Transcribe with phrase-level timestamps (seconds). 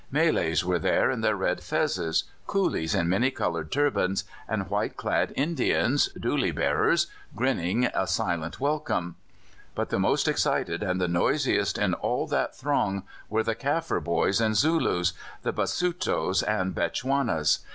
[0.09, 5.31] Malays were there in their red fezes, coolies in many coloured turbans, and white clad
[5.35, 9.15] Indians, dhoolie bearers, grinning a silent welcome.
[9.75, 14.41] But the most excited and the noisiest in all that throng were the Kaffir boys
[14.41, 17.59] and Zulus, the Basutos and Bechuanas.